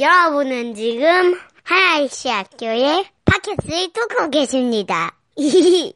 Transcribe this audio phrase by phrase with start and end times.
[0.00, 5.16] 여러분은 지금 하나이시 학교의 팟캐스트를 듣고 계십니다.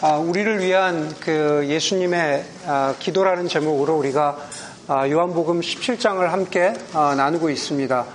[0.00, 4.38] 아, 우리를 위한 그 예수님의 아, 기도라는 제목으로 우리가
[4.86, 8.06] 아, 요한복음 17장을 함께 아, 나누고 있습니다.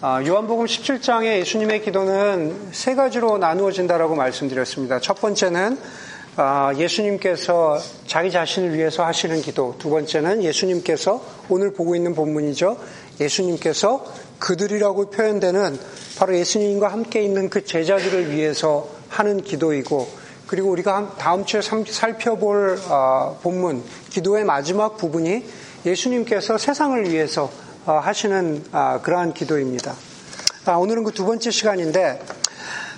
[0.00, 4.98] 아, 요한복음 17장의 예수님의 기도는 세 가지로 나누어진다라고 말씀드렸습니다.
[4.98, 5.78] 첫 번째는
[6.36, 9.74] 아, 예수님께서 자기 자신을 위해서 하시는 기도.
[9.78, 12.78] 두 번째는 예수님께서 오늘 보고 있는 본문이죠.
[13.20, 14.04] 예수님께서
[14.38, 15.78] 그들이라고 표현되는
[16.18, 20.08] 바로 예수님과 함께 있는 그 제자들을 위해서 하는 기도이고
[20.46, 25.44] 그리고 우리가 다음 주에 살펴볼 아, 본문 기도의 마지막 부분이
[25.86, 27.50] 예수님께서 세상을 위해서
[27.86, 28.64] 아, 하시는
[29.02, 29.94] 그러한 기도입니다.
[30.78, 32.20] 오늘은 그 두 번째 시간인데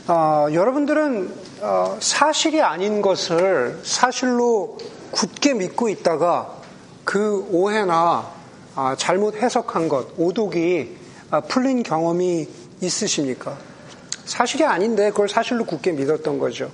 [0.08, 4.76] 어, 여러분들은 어, 사실이 아닌 것을 사실로
[5.12, 6.56] 굳게 믿고 있다가
[7.04, 8.41] 그 오해나 아,
[8.96, 10.96] 잘못 해석한 것, 오독이
[11.30, 12.48] 아, 풀린 경험이
[12.80, 13.56] 있으십니까?
[14.24, 16.70] 사실이 아닌데 그걸 사실로 굳게 믿었던 거죠.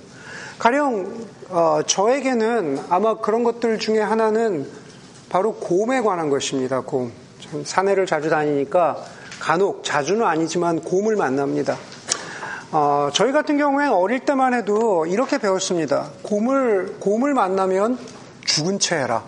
[0.57, 4.69] 가령 어, 저에게는 아마 그런 것들 중에 하나는
[5.29, 6.81] 바로 곰에 관한 것입니다.
[6.81, 7.11] 곰.
[7.63, 8.97] 산에를 자주 다니니까
[9.39, 11.77] 간혹 자주는 아니지만 곰을 만납니다.
[12.71, 16.09] 어, 저희 같은 경우에 어릴 때만 해도 이렇게 배웠습니다.
[16.21, 17.97] 곰을, 곰을 만나면
[18.45, 19.23] 죽은 채 해라.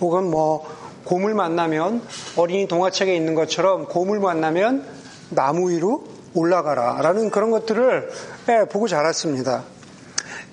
[0.00, 0.66] 혹은 뭐,
[1.04, 2.02] 곰을 만나면
[2.36, 4.84] 어린이 동화책에 있는 것처럼 곰을 만나면
[5.30, 7.02] 나무 위로 올라가라.
[7.02, 8.10] 라는 그런 것들을
[8.48, 9.64] 예, 보고 자랐습니다.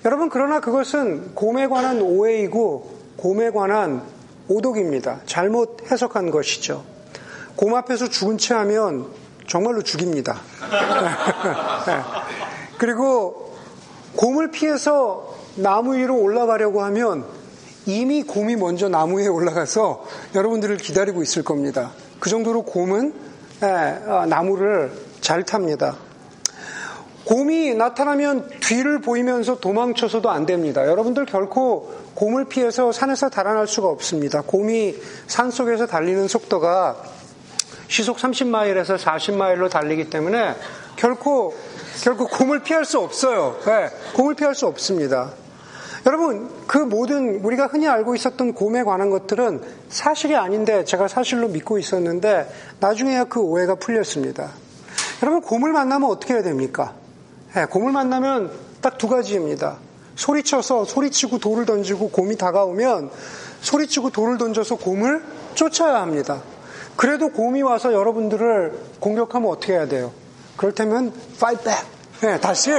[0.04, 4.02] 여러분, 그러나 그것은 곰에 관한 오해이고 곰에 관한
[4.48, 5.20] 오독입니다.
[5.26, 6.84] 잘못 해석한 것이죠.
[7.56, 9.06] 곰 앞에서 죽은 채 하면
[9.46, 10.40] 정말로 죽입니다.
[11.86, 12.00] 네.
[12.78, 13.54] 그리고
[14.16, 17.24] 곰을 피해서 나무 위로 올라가려고 하면
[17.86, 21.92] 이미 곰이 먼저 나무 위에 올라가서 여러분들을 기다리고 있을 겁니다.
[22.18, 23.14] 그 정도로 곰은
[23.60, 23.66] 네,
[24.06, 25.96] 어, 나무를 잘 탑니다.
[27.24, 30.86] 곰이 나타나면 뒤를 보이면서 도망쳐서도 안 됩니다.
[30.86, 34.42] 여러분들 결코 곰을 피해서 산에서 달아날 수가 없습니다.
[34.42, 36.96] 곰이 산 속에서 달리는 속도가
[37.88, 40.54] 시속 30마일에서 40마일로 달리기 때문에
[40.96, 41.54] 결코
[42.02, 43.58] 결코 곰을 피할 수 없어요.
[43.64, 45.32] 네, 곰을 피할 수 없습니다.
[46.06, 51.78] 여러분, 그 모든 우리가 흔히 알고 있었던 곰에 관한 것들은 사실이 아닌데 제가 사실로 믿고
[51.78, 52.50] 있었는데
[52.80, 54.50] 나중에야 그 오해가 풀렸습니다.
[55.22, 56.94] 여러분, 곰을 만나면 어떻게 해야 됩니까?
[57.54, 58.50] 네, 곰을 만나면
[58.80, 59.76] 딱 두 가지입니다.
[60.16, 63.10] 소리쳐서 소리치고 돌을 던지고 곰이 다가오면
[63.60, 65.22] 소리치고 돌을 던져서 곰을
[65.54, 66.42] 쫓아야 합니다.
[66.96, 70.12] 그래도 곰이 와서 여러분들을 공격하면 어떻게 해야 돼요?
[70.56, 71.99] 그렇다면 fight back.
[72.20, 72.70] 네, 다시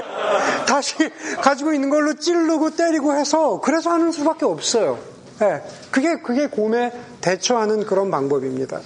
[0.68, 0.96] 다시
[1.42, 5.00] 가지고 있는 걸로 찌르고 때리고 해서 그래서 하는 수밖에 없어요.
[5.40, 6.92] 네, 그게 그게 곰에
[7.22, 8.80] 대처하는 그런 방법입니다.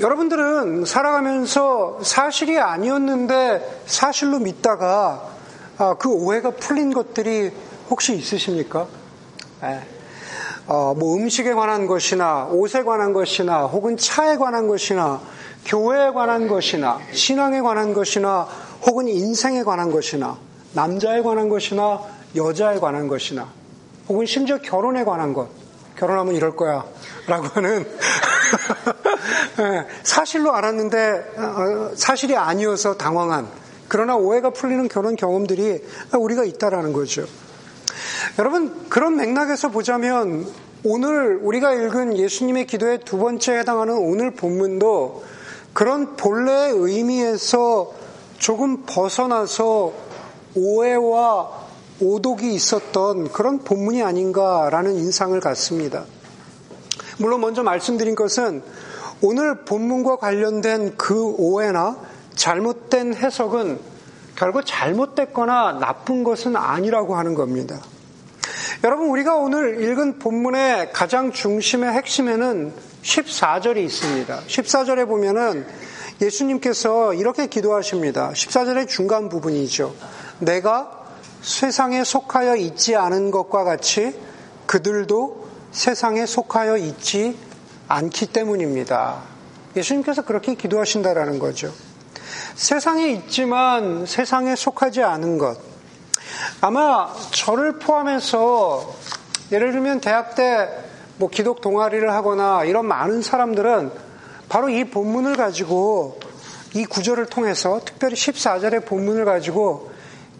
[0.00, 5.28] 여러분들은 살아가면서 사실이 아니었는데 사실로 믿다가
[5.78, 7.52] 아, 그 오해가 풀린 것들이
[7.90, 8.88] 혹시 있으십니까?
[9.62, 9.80] 네.
[10.66, 15.20] 어, 뭐 음식에 관한 것이나 옷에 관한 것이나 혹은 차에 관한 것이나
[15.66, 18.48] 교회에 관한 것이나 신앙에 관한 것이나
[18.86, 20.38] 혹은 인생에 관한 것이나
[20.72, 22.00] 남자에 관한 것이나
[22.36, 23.48] 여자에 관한 것이나
[24.08, 25.48] 혹은 심지어 결혼에 관한 것
[25.96, 26.84] 결혼하면 이럴 거야
[27.26, 27.86] 라고 하는
[29.60, 33.48] 예, 사실로 알았는데 어, 사실이 아니어서 당황한
[33.88, 35.84] 그러나 오해가 풀리는 결혼 경험들이
[36.18, 37.26] 우리가 있다라는 거죠.
[38.38, 40.46] 여러분, 그런 맥락에서 보자면
[40.82, 45.24] 오늘 우리가 읽은 예수님의 기도의 두 번째 해당하는 오늘 본문도
[45.72, 47.92] 그런 본래의 의미에서
[48.44, 49.94] 조금 벗어나서
[50.54, 51.50] 오해와
[51.98, 56.04] 오독이 있었던 그런 본문이 아닌가라는 인상을 갖습니다.
[57.18, 58.62] 물론 먼저 말씀드린 것은
[59.22, 61.96] 오늘 본문과 관련된 그 오해나
[62.34, 63.80] 잘못된 해석은
[64.36, 67.80] 결국 잘못됐거나 나쁜 것은 아니라고 하는 겁니다.
[68.84, 74.40] 여러분, 우리가 오늘 읽은 본문의 가장 중심의 핵심에는 14절이 있습니다.
[74.46, 75.66] 14절에 보면은
[76.20, 78.30] 예수님께서 이렇게 기도하십니다.
[78.32, 79.94] 14절의 중간 부분이죠.
[80.38, 81.04] 내가
[81.42, 84.18] 세상에 속하여 있지 않은 것과 같이
[84.66, 87.36] 그들도 세상에 속하여 있지
[87.88, 89.22] 않기 때문입니다.
[89.76, 91.72] 예수님께서 그렇게 기도하신다라는 거죠.
[92.54, 95.58] 세상에 있지만 세상에 속하지 않은 것.
[96.60, 98.94] 아마 저를 포함해서
[99.52, 103.90] 예를 들면 대학 때 뭐 기독 동아리를 하거나 이런 많은 사람들은
[104.54, 106.16] 바로 이 본문을 가지고
[106.74, 109.90] 이 구절을 통해서 특별히 14절의 본문을 가지고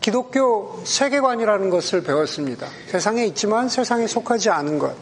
[0.00, 2.68] 기독교 세계관이라는 것을 배웠습니다.
[2.86, 4.94] 세상에 있지만 세상에 속하지 않은 것.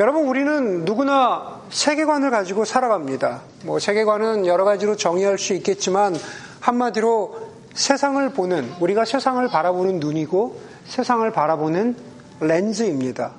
[0.00, 3.40] 여러분, 우리는 누구나 세계관을 가지고 살아갑니다.
[3.64, 6.14] 뭐, 세계관은 여러 가지로 정의할 수 있겠지만,
[6.60, 7.40] 한마디로
[7.72, 11.96] 세상을 보는, 우리가 세상을 바라보는 눈이고, 세상을 바라보는
[12.40, 13.30] 렌즈입니다.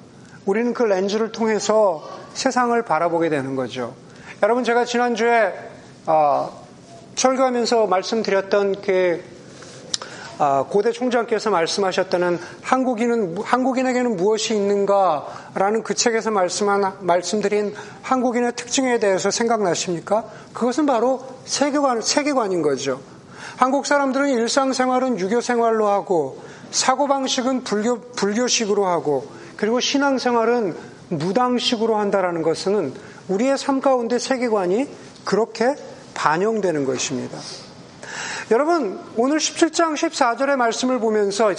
[0.48, 3.94] 우리는 그 렌즈를 통해서 세상을 바라보게 되는 거죠.
[4.44, 5.54] 여러분, 제가 지난주에,
[6.08, 6.66] 어,
[7.14, 9.24] 설교하면서 말씀드렸던 그
[10.40, 19.30] 아, 고대 총장께서 말씀하셨다는 한국인은 한국인에게는 무엇이 있는가라는 그 책에서 말씀한 말씀드린 한국인의 특징에 대해서
[19.30, 20.26] 생각나십니까?
[20.54, 23.00] 그것은 바로 세계관 세계관인 거죠.
[23.58, 26.42] 한국 사람들은 일상생활은 유교 생활로 하고
[26.72, 29.28] 사고 방식은 불교 불교식으로 하고
[29.58, 30.76] 그리고 신앙생활은
[31.10, 32.96] 무당식으로 한다라는 것은
[33.32, 34.88] 우리의 삶 가운데 세계관이
[35.24, 35.76] 그렇게
[36.14, 37.38] 반영되는 것입니다.
[38.52, 41.54] 여러분, 오늘 17장 14절의 말씀을 보면서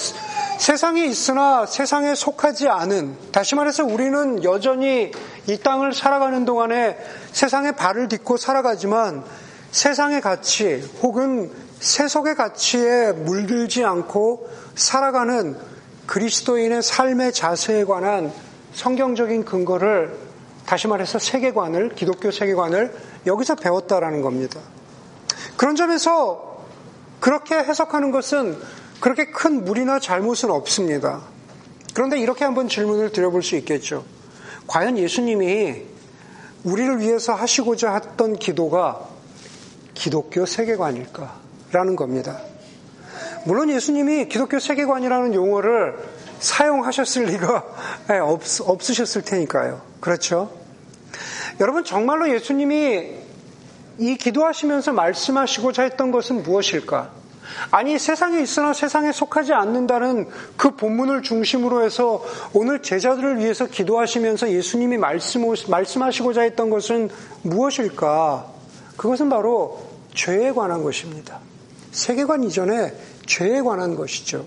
[0.59, 5.11] 세상에 있으나 세상에 속하지 않은, 다시 말해서 우리는 여전히
[5.47, 6.99] 이 땅을 살아가는 동안에
[7.33, 9.25] 세상에 발을 딛고 살아가지만
[9.71, 15.57] 세상의 가치 혹은 세속의 가치에 물들지 않고 살아가는
[16.07, 18.31] 그리스도인의 삶의 자세에 관한
[18.75, 20.32] 성경적인 근거를
[20.73, 22.97] 다시 말해서 세계관을, 기독교 세계관을
[23.27, 24.59] 여기서 배웠다라는 겁니다.
[25.59, 26.65] 그런 점에서
[27.21, 28.59] 그렇게 해석하는 것은
[28.99, 31.21] 그렇게 큰 무리나 잘못은 없습니다.
[31.93, 34.07] 그런데 이렇게 한번 질문을 드려볼 수 있겠죠.
[34.67, 35.83] 과연 예수님이
[36.65, 39.07] 우리를 위해서 하시고자 했던 기도가
[39.93, 41.39] 기독교 세계관일까?
[41.73, 42.41] 라는 겁니다.
[43.45, 45.99] 물론 예수님이 기독교 세계관이라는 용어를
[46.41, 47.65] 사용하셨을 리가
[48.11, 49.83] 예, 없, 없으셨을 테니까요.
[50.01, 50.62] 그렇죠?
[51.63, 53.09] 여러분, 정말로 예수님이
[53.99, 57.13] 이 기도하시면서 말씀하시고자 했던 것은 무엇일까?
[57.71, 64.99] 아니, 세상에 있으나 세상에 속하지 않는다는 그 본문을 중심으로 해서 오늘 제자들을 위해서 기도하시면서 예수님이
[64.99, 67.11] 말씀, 말씀하시고자 했던 것은
[67.43, 68.45] 무엇일까?
[68.97, 71.39] 그것은 바로 죄에 관한 것입니다.
[71.93, 72.93] 세계관 이전에
[73.27, 74.45] 죄에 관한 것이죠.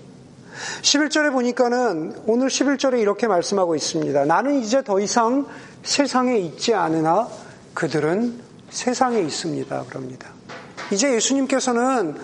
[0.82, 4.26] 11절에 보니까는 오늘 11절에 이렇게 말씀하고 있습니다.
[4.26, 5.46] 나는 이제 더 이상
[5.84, 7.28] 세상에 있지 않으나
[7.74, 9.84] 그들은 세상에 있습니다.
[9.90, 10.30] 그럽니다.
[10.92, 12.16] 이제 예수님께서는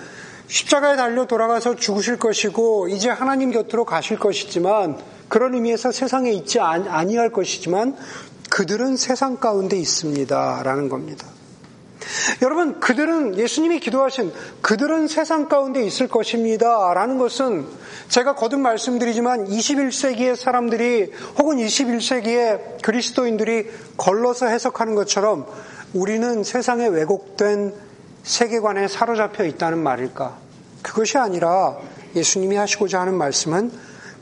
[0.47, 4.97] 십자가에 달려 돌아가서 죽으실 것이고 이제 하나님 곁으로 가실 것이지만
[5.29, 7.95] 그런 의미에서 세상에 있지 아니할 것이지만
[8.49, 11.25] 그들은 세상 가운데 있습니다라는 겁니다.
[12.41, 16.93] 여러분, 그들은 예수님이 기도하신 그들은 세상 가운데 있을 것입니다.
[16.93, 17.65] 라는 것은
[18.09, 25.45] 제가 거듭 말씀드리지만 21세기의 사람들이 혹은 21세기의 그리스도인들이 걸러서 해석하는 것처럼
[25.93, 27.73] 우리는 세상에 왜곡된
[28.23, 30.37] 세계관에 사로잡혀 있다는 말일까?
[30.81, 31.77] 그것이 아니라
[32.15, 33.71] 예수님이 하시고자 하는 말씀은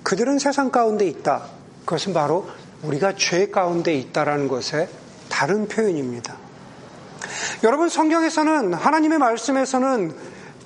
[0.04, 1.44] 그들은 세상 가운데 있다.
[1.86, 2.48] 그것은 바로
[2.84, 4.88] 우리가 죄 가운데 있다라는 것의
[5.30, 6.49] 다른 표현입니다.
[7.64, 10.14] 여러분 성경에서는 하나님의 말씀에서는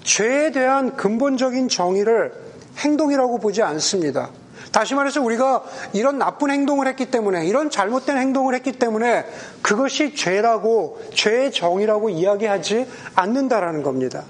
[0.03, 2.33] 죄에 대한 근본적인 정의를
[2.77, 4.31] 행동이라고 보지 않습니다.
[4.71, 9.25] 다시 말해서 우리가 이런 나쁜 행동을 했기 때문에 이런 잘못된 행동을 했기 때문에
[9.61, 14.23] 그것이 죄라고 죄의 정의라고 이야기하지 않는다라는 겁니다.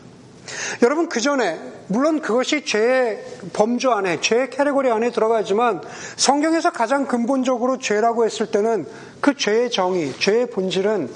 [0.82, 3.24] 여러분 그 전에 물론 그것이 죄의
[3.54, 5.82] 범주 안에 죄의 캐리고리 안에 들어가지만
[6.18, 8.86] 성경에서 가장 근본적으로 죄라고 했을 때는
[9.22, 11.10] 그 죄의 정의, 죄의 본질은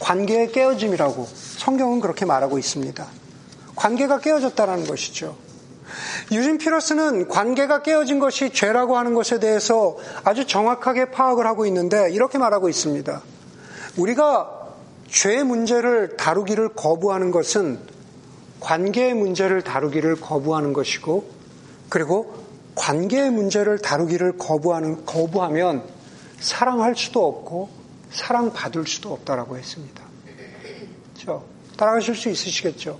[0.00, 3.06] 관계의 깨어짐이라고 성경은 그렇게 말하고 있습니다.
[3.76, 5.36] 관계가 깨어졌다는 것이죠.
[6.32, 12.38] 유진 피러스는 관계가 깨어진 것이 죄라고 하는 것에 대해서 아주 정확하게 파악을 하고 있는데 이렇게
[12.38, 13.22] 말하고 있습니다.
[13.96, 14.58] 우리가
[15.08, 17.78] 죄 문제를 다루기를 거부하는 것은
[18.60, 21.28] 관계의 문제를 다루기를 거부하는 것이고
[21.88, 22.34] 그리고
[22.76, 25.82] 관계의 문제를 다루기를 거부하는 거부하면
[26.38, 27.68] 사랑할 수도 없고
[28.12, 29.99] 사랑받을 수도 없다라고 했습니다.
[31.80, 32.98] 따라가실 수 있으시겠죠?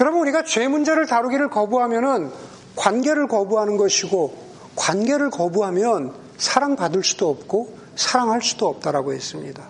[0.00, 2.32] 여러분 우리가 죄 문제를 다루기를 거부하면은
[2.74, 4.36] 관계를 거부하는 것이고
[4.74, 9.62] 관계를 거부하면 사랑받을 수도 없고 사랑할 수도 없다라고 했습니다.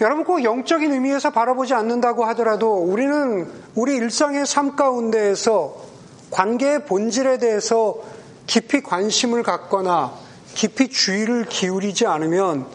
[0.00, 5.76] 여러분 꼭 영적인 의미에서 바라보지 않는다고 하더라도 우리는 우리 일상의 삶 가운데에서
[6.32, 7.96] 관계의 본질에 대해서
[8.46, 10.12] 깊이 관심을 갖거나
[10.54, 12.66] 깊이 주의를 기울이지 않으면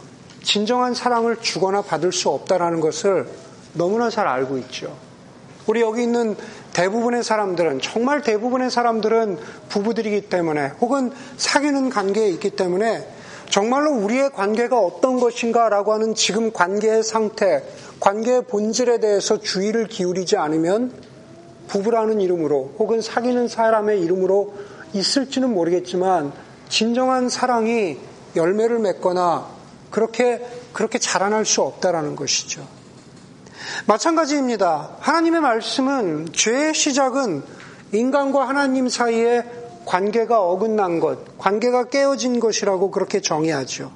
[0.44, 3.28] 진정한 사랑을 주거나 받을 수 없다라는 것을
[3.74, 4.96] 너무나 잘 알고 있죠.
[5.68, 6.36] 우리 여기 있는
[6.74, 9.38] 대부분의 사람들은 정말 대부분의 사람들은
[9.70, 13.08] 부부들이기 때문에 혹은 사귀는 관계에 있기 때문에
[13.50, 17.64] 정말로 우리의 관계가 어떤 것인가라고 하는 지금 관계의 상태,
[18.00, 20.94] 관계의 본질에 대해서 주의를 기울이지 않으면
[21.68, 24.54] 부부라는 이름으로 혹은 사귀는 사람의 이름으로
[24.94, 26.32] 있을지는 모르겠지만
[26.70, 27.98] 진정한 사랑이
[28.36, 29.48] 열매를 맺거나
[29.90, 32.66] 그렇게 그렇게 자라날 수 없다라는 것이죠.
[33.86, 34.90] 마찬가지입니다.
[35.00, 37.44] 하나님의 말씀은 죄의 시작은
[37.92, 39.44] 인간과 하나님 사이에
[39.86, 43.92] 관계가 어긋난 것, 관계가 깨어진 것이라고 그렇게 정의하죠.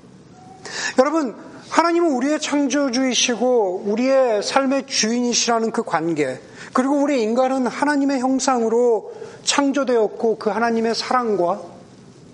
[1.00, 1.36] 여러분,
[1.69, 6.39] 하나님은 우리의 창조주이시고 우리의 삶의 주인이시라는 그 관계,
[6.74, 11.62] 그리고 우리 인간은 하나님의 형상으로 창조되었고 그 하나님의 사랑과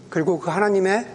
[0.09, 1.07] 그리고 그 하나님의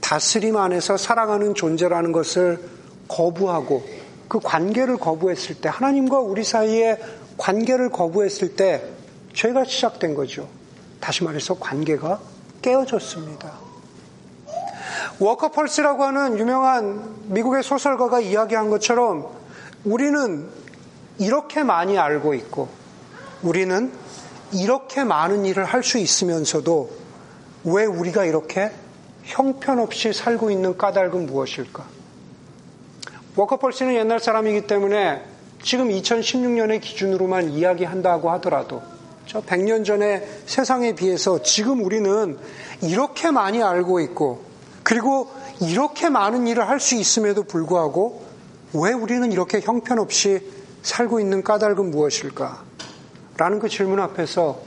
[0.00, 2.60] 다스림 안에서 살아가는 존재라는 것을
[3.08, 3.97] 거부하고
[4.28, 6.98] 그 관계를 거부했을 때 하나님과 우리 사이의
[7.36, 8.84] 관계를 거부했을 때
[9.32, 10.48] 죄가 시작된 거죠.
[11.00, 12.20] 다시 말해서 관계가
[12.62, 13.52] 깨어졌습니다.
[15.20, 19.28] 워커펄스라고 하는 유명한 미국의 소설가가 이야기한 것처럼
[19.84, 20.48] 우리는
[21.18, 22.68] 이렇게 많이 알고 있고
[23.42, 23.92] 우리는
[24.52, 26.90] 이렇게 많은 일을 할 수 있으면서도
[27.64, 28.70] 왜 우리가 이렇게
[29.24, 31.97] 형편없이 살고 있는 까닭은 무엇일까?
[33.38, 35.22] 워커펄스는 옛날 사람이기 때문에
[35.62, 38.82] 지금 2016년의 기준으로만 이야기한다고 하더라도
[39.26, 42.36] 저 100년 전의 세상에 비해서 지금 우리는
[42.82, 44.42] 이렇게 많이 알고 있고
[44.82, 45.30] 그리고
[45.60, 48.24] 이렇게 많은 일을 할 수 있음에도 불구하고
[48.72, 50.40] 왜 우리는 이렇게 형편없이
[50.82, 52.64] 살고 있는 까닭은 무엇일까?
[53.36, 54.60] 라는 그 질문 앞에서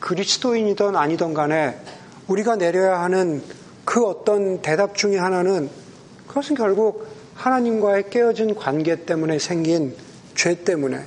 [0.00, 1.78] 그리스도인이든 아니든 간에
[2.28, 3.42] 우리가 내려야 하는
[3.86, 5.70] 그 어떤 대답 중에 하나는
[6.26, 7.09] 그것은 결국
[7.40, 9.96] 하나님과의 깨어진 관계 때문에 생긴
[10.34, 11.02] 죄 때문에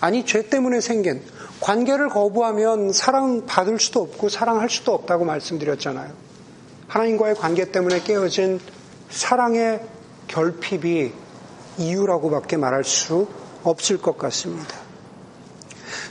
[0.00, 1.22] 아니 죄 때문에 생긴
[1.60, 6.12] 관계를 거부하면 사랑받을 수도 없고 사랑할 수도 없다고 말씀드렸잖아요.
[6.88, 8.58] 하나님과의 관계 때문에 깨어진
[9.10, 9.82] 사랑의
[10.28, 11.12] 결핍이
[11.76, 13.28] 이유라고밖에 말할 수
[13.62, 14.74] 없을 것 같습니다.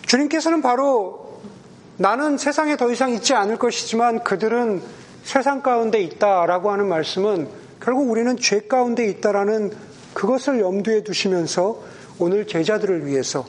[0.05, 1.39] 주님께서는 바로
[1.97, 4.83] 나는 세상에 더 이상 있지 않을 것이지만 그들은
[5.23, 7.58] 세상 가운데 있다라고 하는 말씀은
[7.89, 9.71] 결국 우리는 죄 가운데 있다라는
[10.13, 11.81] 그것을 염두에 두시면서
[12.19, 13.47] 오늘 제자들을 위해서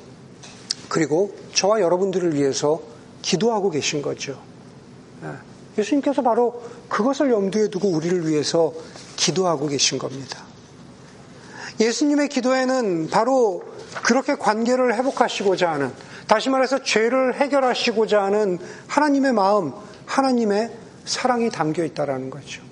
[0.89, 2.81] 그리고 저와 여러분들을 위해서
[3.21, 4.41] 기도하고 계신 거죠.
[5.25, 5.29] 예.
[5.77, 8.73] 예수님께서 바로 그것을 염두에 두고 우리를 위해서
[9.17, 10.43] 기도하고 계신 겁니다.
[11.79, 13.63] 예수님의 기도에는 바로
[14.03, 15.93] 그렇게 관계를 회복하시고자 하는,
[16.27, 19.75] 다시 말해서 죄를 해결하시고자 하는 하나님의 마음,
[20.07, 20.71] 하나님의
[21.05, 22.70] 사랑이 담겨 있다라는 거죠.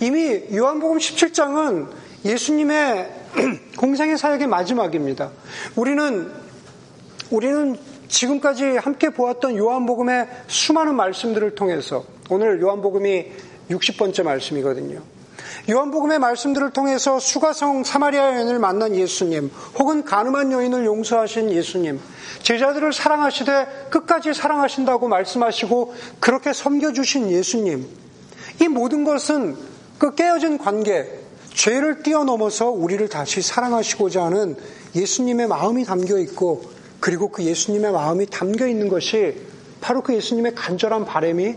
[0.00, 1.88] 이미 요한복음 17장은
[2.24, 3.10] 예수님의
[3.76, 5.30] 공생의 사역의 마지막입니다.
[5.76, 6.32] 우리는
[7.30, 7.76] 우리는
[8.08, 13.26] 지금까지 함께 보았던 요한복음의 수많은 말씀들을 통해서 오늘 요한복음이
[13.70, 15.02] 60번째 말씀이거든요.
[15.70, 22.00] 요한복음의 말씀들을 통해서 수가성 사마리아 여인을 만난 예수님, 혹은 가늠한 여인을 용서하신 예수님,
[22.42, 27.86] 제자들을 사랑하시되 끝까지 사랑하신다고 말씀하시고 그렇게 섬겨주신 예수님,
[28.62, 29.56] 이 모든 것은
[29.98, 31.20] 그 깨어진 관계,
[31.52, 34.56] 죄를 뛰어넘어서 우리를 다시 사랑하시고자 하는
[34.94, 36.62] 예수님의 마음이 담겨 있고
[37.00, 39.40] 그리고 그 예수님의 마음이 담겨 있는 것이
[39.80, 41.56] 바로 그 예수님의 간절한 바램이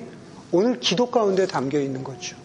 [0.52, 2.36] 오늘 기도 가운데 담겨 있는 거죠.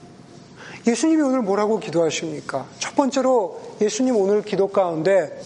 [0.87, 2.67] 예수님이 오늘 뭐라고 기도하십니까?
[2.79, 5.43] 첫 번째로 예수님 오늘 기도 가운데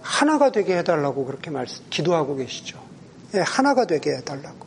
[0.00, 2.78] 하나가 되게 해달라고 그렇게 말씀, 기도하고 계시죠.
[3.34, 4.63] 예, 하나가 되게 해달라고.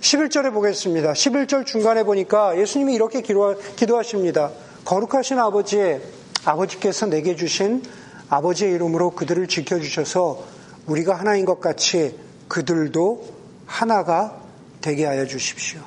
[0.00, 1.12] 11절에 보겠습니다.
[1.12, 4.50] 11절 중간에 보니까 예수님이 이렇게 기도하십니다.
[4.84, 6.00] 거룩하신 아버지,
[6.44, 7.82] 아버지께서 내게 주신
[8.28, 10.44] 아버지의 이름으로 그들을 지켜주셔서
[10.86, 13.26] 우리가 하나인 것 같이 그들도
[13.66, 14.40] 하나가
[14.80, 15.80] 되게 하여 주십시오.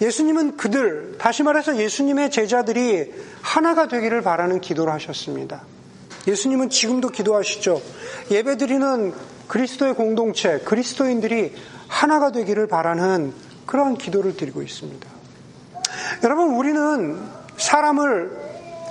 [0.00, 5.62] 예수님은 그들, 다시 말해서 예수님의 제자들이 하나가 되기를 바라는 기도를 하셨습니다.
[6.26, 7.82] 예수님은 지금도 기도하시죠.
[8.30, 9.12] 예배 드리는
[9.48, 11.54] 그리스도의 공동체, 그리스도인들이
[11.88, 13.32] 하나가 되기를 바라는
[13.66, 15.08] 그러한 기도를 드리고 있습니다.
[16.24, 17.18] 여러분, 우리는
[17.56, 18.30] 사람을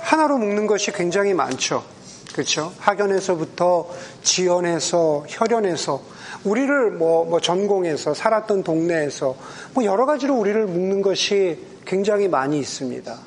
[0.02, 1.84] 하나로 묶는 것이 굉장히 많죠.
[2.32, 2.72] 그렇죠?
[2.78, 3.88] 학연에서부터
[4.22, 6.00] 지연에서 혈연에서
[6.44, 9.34] 우리를 뭐, 뭐 전공에서 살았던 동네에서
[9.74, 13.18] 뭐 여러 가지로 우리를 묶는 것이 굉장히 많이 있습니다.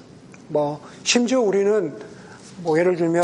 [0.48, 1.94] 뭐 심지어 우리는
[2.64, 3.24] 뭐 예를 들면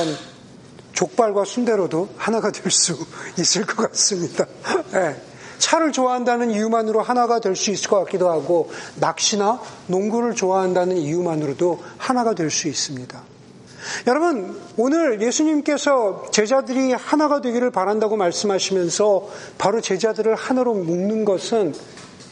[0.97, 2.97] 족발과 순대로도 하나가 될 수
[3.37, 4.45] 있을 것 같습니다.
[4.91, 5.15] 네.
[5.59, 12.33] 차를 좋아한다는 이유만으로 하나가 될 수 있을 것 같기도 하고 낚시나 농구를 좋아한다는 이유만으로도 하나가
[12.33, 13.21] 될 수 있습니다.
[14.07, 21.73] 여러분, 오늘 예수님께서 제자들이 하나가 되기를 바란다고 말씀하시면서 바로 제자들을 하나로 묶는 것은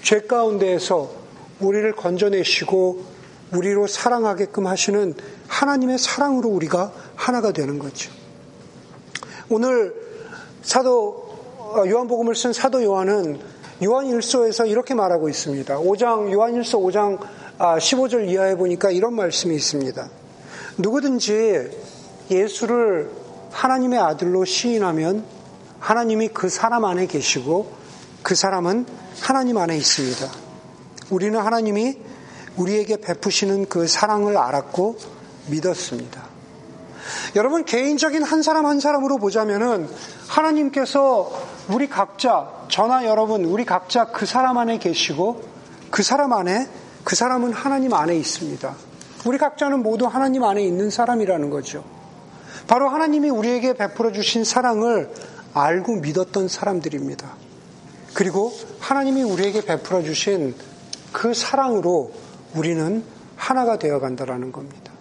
[0.01, 1.11] 죄 가운데에서
[1.59, 3.05] 우리를 건져내시고
[3.53, 5.13] 우리로 사랑하게끔 하시는
[5.47, 8.24] 하나님의 사랑으로 우리가 하나가 되는 거죠.
[9.49, 9.93] 오늘
[10.63, 11.25] 사도
[11.57, 13.39] 어, 요한복음을 쓴 사도 요한은
[13.83, 15.77] 요한 일서에서 이렇게 말하고 있습니다.
[15.77, 17.19] 5장 요한 일서 5장
[17.59, 20.09] 15절 이하에 보니까 이런 말씀이 있습니다.
[20.77, 21.69] 누구든지
[22.31, 23.11] 예수를
[23.51, 25.23] 하나님의 아들로 시인하면
[25.79, 27.71] 하나님이 그 사람 안에 계시고
[28.23, 28.87] 그 사람은
[29.21, 30.31] 하나님 안에 있습니다.
[31.11, 31.99] 우리는 하나님이
[32.57, 34.97] 우리에게 베푸시는 그 사랑을 알았고
[35.47, 36.24] 믿었습니다.
[37.35, 39.87] 여러분 개인적인 한 사람 한 사람으로 보자면은
[40.27, 41.31] 하나님께서
[41.69, 45.43] 우리 각자 저나 여러분 우리 각자 그 사람 안에 계시고
[45.91, 46.67] 그 사람 안에
[47.03, 48.75] 그 사람은 하나님 안에 있습니다.
[49.25, 51.83] 우리 각자는 모두 하나님 안에 있는 사람이라는 거죠.
[52.67, 55.11] 바로 하나님이 우리에게 베풀어 주신 사랑을
[55.53, 57.31] 알고 믿었던 사람들입니다.
[58.13, 60.55] 그리고 하나님이 우리에게 베풀어 주신
[61.11, 62.11] 그 사랑으로
[62.55, 63.03] 우리는
[63.35, 64.91] 하나가 되어 간다라는 겁니다.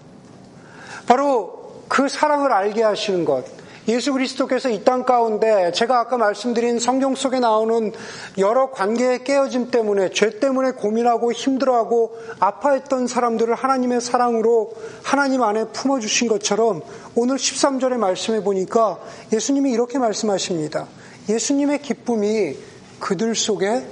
[1.07, 1.64] 바로
[1.95, 3.45] 그 사랑을 알게 하시는 것,
[3.87, 7.93] 예수 그리스도께서 이 땅 가운데 제가 아까 말씀드린 성경 속에 나오는
[8.37, 14.73] 여러 관계의 깨어짐 때문에 죄 때문에 고민하고 힘들어하고 아파했던 사람들을 하나님의 사랑으로
[15.05, 16.83] 하나님 안에 품어주신 것처럼
[17.15, 18.99] 오늘 13절의 말씀에 보니까
[19.33, 20.89] 예수님이 이렇게 말씀하십니다.
[21.29, 22.57] 예수님의 기쁨이
[22.99, 23.87] 그들 속에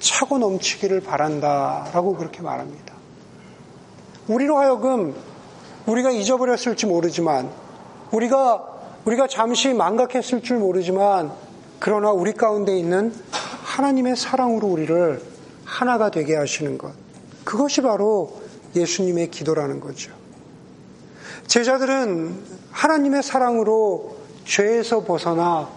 [0.00, 2.94] 차고 넘치기를 바란다 라고 그렇게 말합니다.
[4.26, 5.14] 우리로 하여금
[5.86, 7.50] 우리가 잊어버렸을지 모르지만
[8.10, 8.72] 우리가
[9.04, 11.32] 우리가 잠시 망각했을 줄 모르지만
[11.78, 13.12] 그러나 우리 가운데 있는
[13.62, 15.20] 하나님의 사랑으로 우리를
[15.64, 16.92] 하나가 되게 하시는 것.
[17.44, 18.40] 그것이 바로
[18.74, 20.12] 예수님의 기도라는 거죠.
[21.46, 22.34] 제자들은
[22.70, 25.68] 하나님의 사랑으로 죄에서 벗어나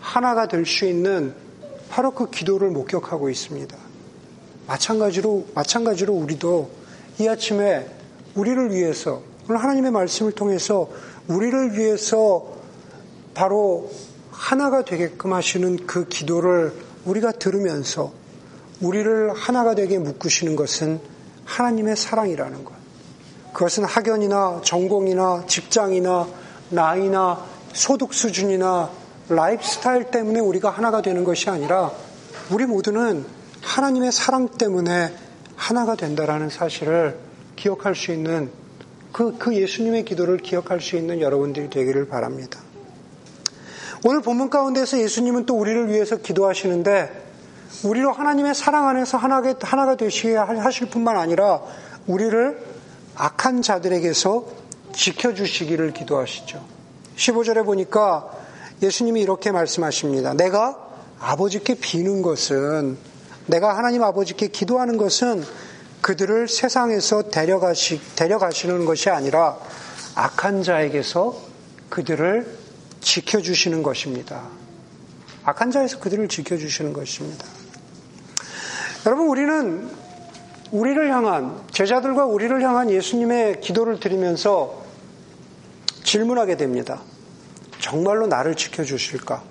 [0.00, 1.34] 하나가 될 수 있는
[1.90, 3.76] 바로 그 기도를 목격하고 있습니다.
[4.66, 6.70] 마찬가지로, 마찬가지로 우리도
[7.18, 7.86] 이 아침에
[8.34, 10.88] 우리를 위해서, 오늘 하나님의 말씀을 통해서
[11.26, 12.46] 우리를 위해서
[13.34, 13.90] 바로
[14.30, 16.72] 하나가 되게끔 하시는 그 기도를
[17.04, 18.12] 우리가 들으면서
[18.80, 21.00] 우리를 하나가 되게 묶으시는 것은
[21.46, 22.74] 하나님의 사랑이라는 것.
[23.52, 26.28] 그것은 학연이나 전공이나 직장이나
[26.68, 28.88] 나이나 소득 수준이나
[29.30, 31.90] 라이프 스타일 때문에 우리가 하나가 되는 것이 아니라
[32.52, 33.24] 우리 모두는
[33.62, 35.12] 하나님의 사랑 때문에
[35.56, 37.18] 하나가 된다라는 사실을
[37.56, 38.59] 기억할 수 있는
[39.12, 42.60] 그, 그 예수님의 기도를 기억할 수 있는 여러분들이 되기를 바랍니다.
[44.04, 47.28] 오늘 본문 가운데서 예수님은 또 우리를 위해서 기도하시는데
[47.84, 51.60] 우리로 하나님의 사랑 안에서 하나가, 하나가 되시게 하실 뿐만 아니라
[52.06, 52.58] 우리를
[53.14, 54.46] 악한 자들에게서
[54.94, 56.64] 지켜주시기를 기도하시죠.
[57.16, 58.30] 15절에 보니까
[58.82, 60.34] 예수님이 이렇게 말씀하십니다.
[60.34, 60.78] 내가
[61.20, 62.96] 아버지께 비는 것은
[63.46, 65.44] 내가 하나님 아버지께 기도하는 것은
[66.00, 69.58] 그들을 세상에서 데려가시, 데려가시는 것이 아니라
[70.14, 71.36] 악한 자에게서
[71.88, 72.58] 그들을
[73.00, 74.48] 지켜주시는 것입니다.
[75.44, 77.46] 악한 자에서 그들을 지켜주시는 것입니다.
[79.06, 79.90] 여러분, 우리는
[80.70, 84.84] 우리를 향한, 제자들과 우리를 향한 예수님의 기도를 드리면서
[86.04, 87.00] 질문하게 됩니다.
[87.78, 89.42] 정말로 나를 지켜주실까?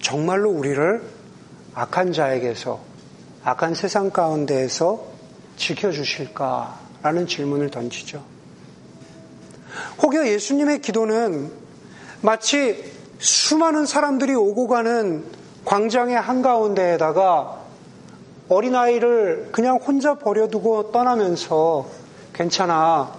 [0.00, 1.02] 정말로 우리를
[1.74, 2.80] 악한 자에게서,
[3.44, 5.17] 악한 세상 가운데에서
[5.58, 6.78] 지켜주실까?
[7.02, 8.22] 라는 질문을 던지죠.
[10.02, 11.52] 혹여 예수님의 기도는
[12.22, 15.24] 마치 수많은 사람들이 오고 가는
[15.64, 17.58] 광장의 한가운데에다가
[18.48, 21.86] 어린아이를 그냥 혼자 버려두고 떠나면서
[22.32, 23.12] 괜찮아.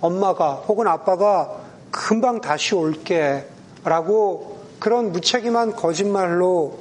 [0.00, 1.58] 엄마가 혹은 아빠가
[1.90, 3.46] 금방 다시 올게.
[3.84, 6.78] 라고 그런 무책임한 거짓말로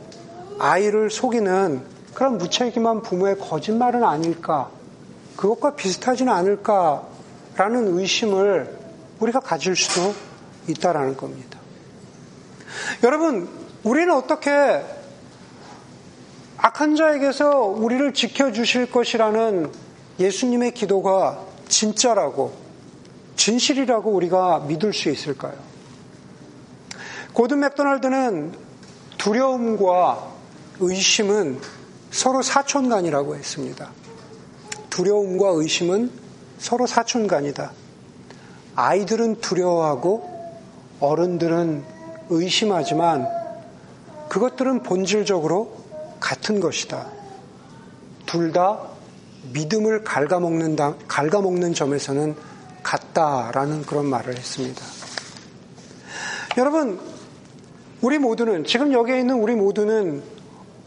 [0.59, 1.81] 아이를 속이는
[2.13, 4.69] 그런 무책임한 부모의 거짓말은 아닐까.
[5.39, 8.78] 그것과 비슷하지는 않을까라는 의심을
[9.21, 10.13] 우리가 가질 수도
[10.67, 11.58] 있다라는 겁니다.
[13.04, 13.47] 여러분,
[13.84, 14.84] 우리는 어떻게
[16.58, 19.71] 악한 자에게서 우리를 지켜주실 것이라는
[20.19, 22.54] 예수님의 기도가 진짜라고,
[23.38, 25.54] 진실이라고 우리가 믿을 수 있을까요?
[27.32, 28.56] 고든 맥도날드는
[29.17, 30.34] 두려움과
[30.82, 31.62] 의심은
[32.12, 33.98] 서로 사촌간이라고 했습니다.
[34.99, 36.12] 두려움과 의심은
[36.57, 37.71] 서로 사촌간이다.
[38.75, 40.27] 아이들은 두려워하고
[40.99, 41.85] 어른들은
[42.29, 43.25] 의심하지만
[44.27, 45.73] 그것들은 본질적으로
[46.19, 47.07] 같은 것이다.
[48.25, 48.77] 둘 다
[49.53, 50.75] 믿음을 갉아먹는,
[51.07, 52.35] 갉아먹는 점에서는
[52.83, 54.85] 같다라는 그런 말을 했습니다.
[56.57, 56.99] 여러분,
[58.01, 60.21] 우리 모두는, 지금 여기에 있는 우리 모두는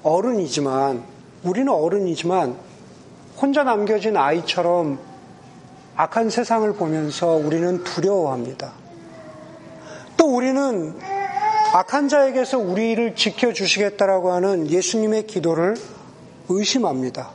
[0.02, 1.02] 어른이지만,
[1.44, 2.71] 우리는 어른이지만,
[3.36, 4.98] 혼자 남겨진 아이처럼
[5.96, 8.72] 악한 세상을 보면서 우리는 두려워합니다.
[10.16, 10.94] 또 우리는
[11.74, 15.76] 악한 자에게서 우리를 지켜주시겠다라고 하는 예수님의 기도를
[16.48, 17.30] 의심합니다.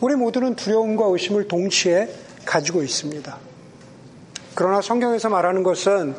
[0.00, 2.08] 우리 모두는 두려움과 의심을 동시에
[2.44, 3.36] 가지고 있습니다.
[4.54, 6.14] 그러나 성경에서 말하는 것은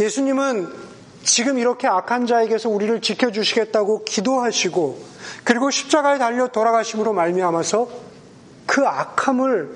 [0.00, 0.86] 예수님은
[1.22, 4.98] 지금 이렇게 악한 자에게서 우리를 지켜주시겠다고 기도하시고
[5.44, 8.05] 그리고 십자가에 달려 돌아가심으로 말미암아서
[8.76, 9.70] 그 악함을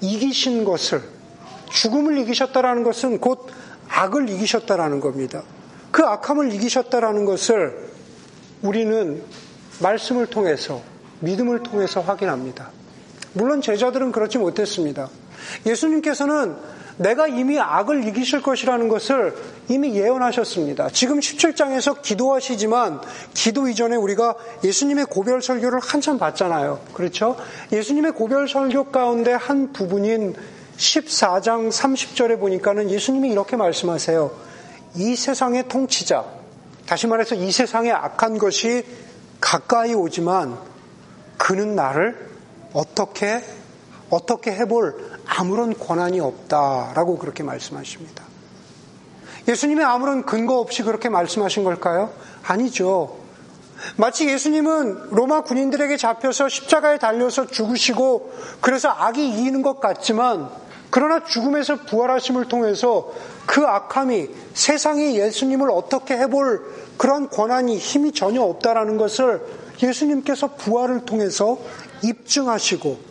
[0.00, 1.00] 이기신 것을
[1.70, 3.46] 죽음을 이기셨다라는 것은 곧
[3.88, 5.44] 악을 이기셨다라는 겁니다.
[5.92, 7.90] 그 악함을 이기셨다라는 것을
[8.62, 9.22] 우리는
[9.80, 10.82] 말씀을 통해서
[11.20, 12.72] 믿음을 통해서 확인합니다.
[13.34, 15.08] 물론 제자들은 그렇지 못했습니다.
[15.64, 16.56] 예수님께서는
[17.00, 19.34] 내가 이미 악을 이기실 것이라는 것을
[19.68, 20.90] 이미 예언하셨습니다.
[20.90, 23.00] 지금 17장에서 기도하시지만
[23.32, 26.78] 기도 이전에 우리가 예수님의 고별 설교를 한참 봤잖아요.
[26.92, 27.36] 그렇죠?
[27.72, 30.34] 예수님의 고별 설교 가운데 한 부분인
[30.76, 34.30] 14장 30절에 보니까는 예수님이 이렇게 말씀하세요.
[34.96, 36.26] 이 세상의 통치자,
[36.86, 38.84] 다시 말해서 이 세상의 악한 것이
[39.40, 40.58] 가까이 오지만
[41.38, 42.28] 그는 나를
[42.74, 43.42] 어떻게
[44.10, 48.24] 어떻게 해볼 아무런 권한이 없다라고 그렇게 말씀하십니다.
[49.48, 52.10] 예수님의 아무런 근거 없이 그렇게 말씀하신 걸까요?
[52.42, 53.18] 아니죠.
[53.96, 60.50] 마치 예수님은 로마 군인들에게 잡혀서 십자가에 달려서 죽으시고 그래서 악이 이기는 것 같지만
[60.90, 63.12] 그러나 죽음에서 부활하심을 통해서
[63.46, 66.62] 그 악함이 세상이 예수님을 어떻게 해볼
[66.98, 69.40] 그런 권한이 힘이 전혀 없다라는 것을
[69.82, 71.56] 예수님께서 부활을 통해서
[72.02, 73.09] 입증하시고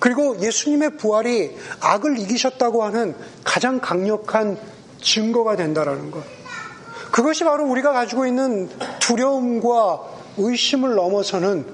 [0.00, 4.58] 그리고 예수님의 부활이 악을 이기셨다고 하는 가장 강력한
[5.00, 6.24] 증거가 된다라는 것.
[7.12, 8.68] 그것이 바로 우리가 가지고 있는
[9.00, 10.00] 두려움과
[10.38, 11.66] 의심을 넘어서는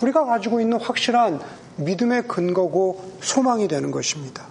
[0.00, 1.40] 우리가 가지고 있는 확실한
[1.76, 4.46] 믿음의 근거고 소망이 되는 것입니다.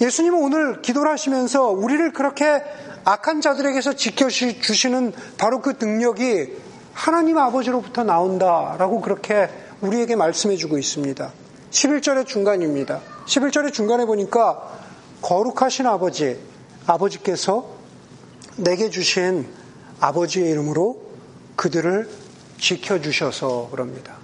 [0.00, 2.62] 예수님은 오늘 기도를 하시면서 우리를 그렇게
[3.04, 6.52] 악한 자들에게서 지켜주시는 바로 그 능력이
[6.92, 9.48] 하나님 아버지로부터 나온다라고 그렇게
[9.80, 11.30] 우리에게 말씀해 주고 있습니다.
[11.76, 13.02] 11절의 중간입니다.
[13.26, 14.80] 11절의 중간에 보니까
[15.20, 16.38] 거룩하신 아버지,
[16.86, 17.68] 아버지께서
[18.56, 19.46] 내게 주신
[20.00, 21.02] 아버지의 이름으로
[21.56, 22.08] 그들을
[22.58, 24.16] 지켜주셔서 그럽니다.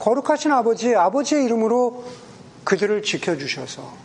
[0.00, 2.04] 거룩하신 아버지, 아버지의 이름으로
[2.64, 4.02] 그들을 지켜주셔서.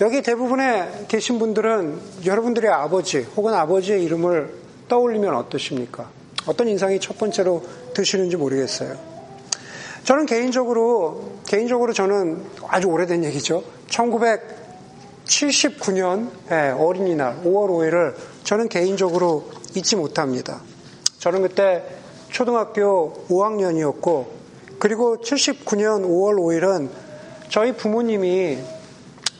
[0.00, 4.52] 여기 대부분에 계신 분들은 여러분들의 아버지 혹은 아버지의 이름을
[4.88, 6.10] 떠올리면 어떠십니까?
[6.46, 9.13] 어떤 인상이 첫 번째로 드시는지 모르겠어요.
[10.04, 13.64] 저는 개인적으로, 개인적으로 저는 아주 오래된 얘기죠.
[13.88, 16.28] 1979년
[16.78, 18.14] 어린이날 5월 5일을
[18.44, 20.60] 저는 개인적으로 잊지 못합니다.
[21.18, 21.82] 저는 그때
[22.28, 24.26] 초등학교 5학년이었고,
[24.78, 26.90] 그리고 79년 5월 5일은
[27.48, 28.58] 저희 부모님이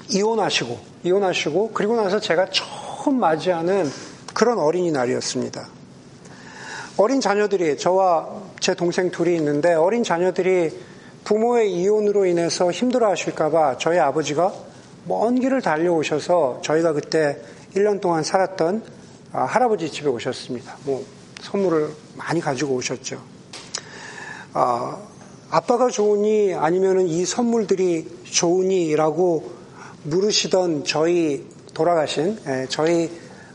[0.09, 3.90] 이혼하시고, 이혼하시고, 그리고 나서 제가 처음 맞이하는
[4.33, 5.68] 그런 어린이날이었습니다.
[6.96, 10.70] 어린 자녀들이 저와 제 동생 둘이 있는데 어린 자녀들이
[11.24, 14.55] 부모의 이혼으로 인해서 힘들어 하실까봐 저희 아버지가
[15.05, 17.37] 먼 길을 달려오셔서 저희가 그때
[17.74, 18.83] 1년 동안 살았던
[19.33, 20.79] 아, 할아버지 집에 오셨습니다.
[20.85, 21.05] 뭐
[21.42, 23.20] 선물을 많이 가지고 오셨죠.
[24.55, 24.98] 아,
[25.50, 29.53] 아빠가 좋으니 아니면은 이 선물들이 좋으니라고
[30.05, 33.11] 물으시던 저희 돌아가신 예, 저희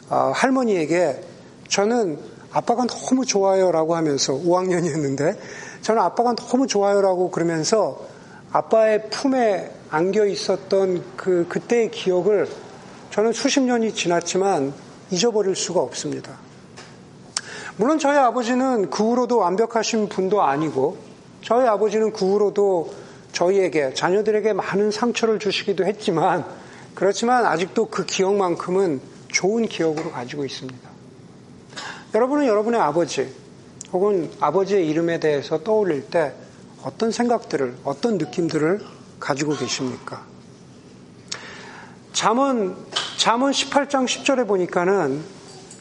[0.07, 1.19] 아, 할머니에게
[1.67, 5.37] 저는 아빠가 너무 좋아요라고 하면서 5학년이었는데
[5.81, 8.01] 저는 아빠가 너무 좋아요라고 그러면서
[8.51, 12.47] 아빠의 품에 안겨 있었던 그 그때의 기억을
[13.11, 14.73] 저는 수십 년이 지났지만
[15.11, 16.37] 잊어버릴 수가 없습니다.
[17.77, 20.97] 물론 저희 아버지는 그 후로도 완벽하신 분도 아니고
[21.41, 22.93] 저희 아버지는 그 후로도
[23.31, 26.45] 저희에게 자녀들에게 많은 상처를 주시기도 했지만
[26.95, 30.88] 그렇지만 아직도 그 기억만큼은 좋은 기억으로 가지고 있습니다.
[32.13, 33.31] 여러분은 여러분의 아버지
[33.93, 36.33] 혹은 아버지의 이름에 대해서 떠올릴 때
[36.83, 38.81] 어떤 생각들을, 어떤 느낌들을
[39.19, 40.25] 가지고 계십니까?
[42.13, 42.75] 잠언,
[43.17, 45.21] 잠언 18장 10절에 보니까는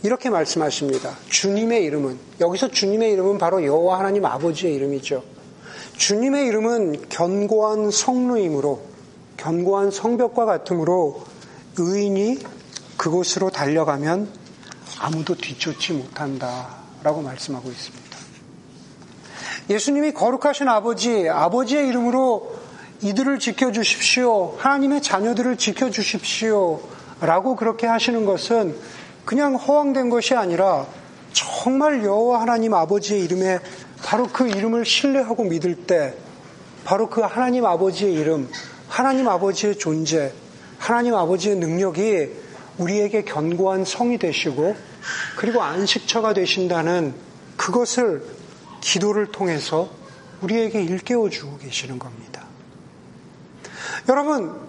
[0.03, 1.17] 이렇게 말씀하십니다.
[1.29, 5.23] 주님의 이름은, 여기서 주님의 이름은 바로 여호와 하나님 아버지의 이름이죠.
[5.97, 8.83] 주님의 이름은 견고한 성루이므로,
[9.39, 11.25] 견고한 성벽과 같으므로
[11.79, 12.39] 의인이
[12.99, 14.29] 그곳으로 달려가면
[15.01, 18.19] 아무도 뒤쫓지 못한다 라고 말씀하고 있습니다.
[19.71, 22.59] 예수님이 거룩하신 아버지, 아버지의 이름으로
[23.03, 24.57] 이들을 지켜주십시오.
[24.59, 26.81] 하나님의 자녀들을 지켜주십시오.
[27.21, 28.77] 라고 그렇게 하시는 것은
[29.25, 30.87] 그냥 허황된 것이 아니라
[31.33, 33.59] 정말 여호와 하나님 아버지의 이름에
[34.03, 36.15] 바로 그 이름을 신뢰하고 믿을 때
[36.85, 38.49] 바로 그 하나님 아버지의 이름,
[38.89, 40.33] 하나님 아버지의 존재,
[40.79, 42.31] 하나님 아버지의 능력이
[42.79, 44.77] 우리에게 견고한 성이 되시고
[45.37, 47.15] 그리고 안식처가 되신다는
[47.57, 48.23] 그것을
[48.81, 49.91] 기도를 통해서
[50.41, 52.45] 우리에게 일깨워 주고 계시는 겁니다.
[54.09, 54.69] 여러분,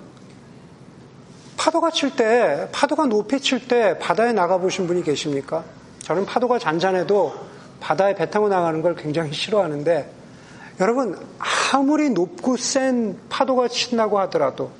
[1.55, 5.63] 파도가 칠 때, 파도가 높이 칠 때 바다에 나가보신 분이 계십니까?
[6.01, 7.33] 저는 파도가 잔잔해도
[7.79, 10.11] 바다에 배 타고 나가는 걸 굉장히 싫어하는데,
[10.79, 11.17] 여러분,
[11.71, 14.71] 아무리 높고 센 파도가 친다고 하더라도,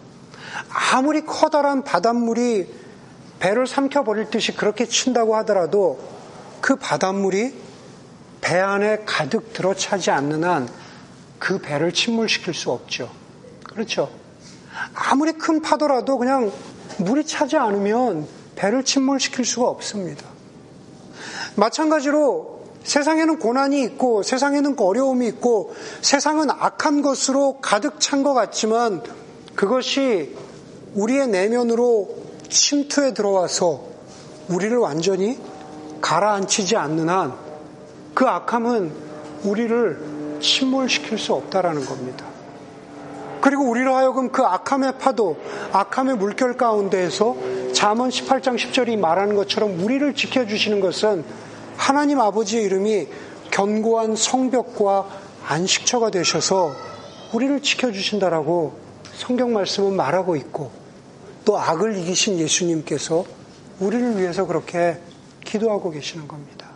[0.93, 2.67] 아무리 커다란 바닷물이
[3.39, 5.99] 배를 삼켜버릴 듯이 그렇게 친다고 하더라도,
[6.61, 7.53] 그 바닷물이
[8.41, 10.89] 배 안에 가득 들어차지 않는 한
[11.39, 13.09] 그 배를 침몰시킬 수 없죠.
[13.63, 14.11] 그렇죠?
[14.93, 16.51] 아무리 큰 파도라도 그냥
[16.97, 20.25] 물이 차지 않으면 배를 침몰시킬 수가 없습니다.
[21.55, 29.01] 마찬가지로 세상에는 고난이 있고 세상에는 어려움이 있고 세상은 악한 것으로 가득 찬 것 같지만
[29.55, 30.35] 그것이
[30.95, 33.81] 우리의 내면으로 침투해 들어와서
[34.49, 35.39] 우리를 완전히
[36.01, 37.49] 가라앉히지 않는 한
[38.19, 38.91] 그 악함은
[39.45, 42.25] 우리를 침몰시킬 수 없다라는 겁니다.
[43.39, 45.37] 그리고 우리로 하여금 그 악함의 파도,
[45.71, 47.37] 악함의 물결 가운데에서
[47.73, 51.23] 잠언 18장 10절이 말하는 것처럼 우리를 지켜주시는 것은
[51.77, 53.07] 하나님 아버지의 이름이
[53.51, 55.07] 견고한 성벽과
[55.47, 56.75] 안식처가 되셔서
[57.31, 58.73] 우리를 지켜주신다라고
[59.13, 60.71] 성경 말씀은 말하고 있고
[61.45, 63.25] 또 악을 이기신 예수님께서
[63.79, 64.97] 우리를 위해서 그렇게
[65.45, 66.67] 기도하고 계시는 겁니다.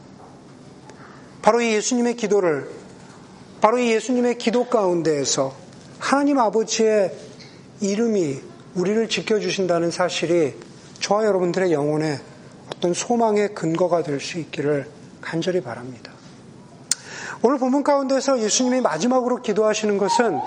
[1.41, 2.69] 바로 이 예수님의 기도를
[3.61, 5.53] 바로 이 예수님의 기도 가운데에서
[5.99, 7.13] 하나님 아버지의
[7.81, 8.41] 이름이
[8.75, 10.55] 우리를 지켜주신다는 사실이
[10.99, 12.19] 저와 여러분들의 영혼에
[12.75, 14.89] 어떤 소망의 근거가 될 수 있기를
[15.21, 16.11] 간절히 바랍니다.
[17.41, 20.39] 오늘 본문 가운데서 예수님이 마지막으로 기도하시는 것은